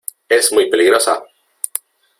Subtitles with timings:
[0.29, 1.23] ¡es muy peligrosa!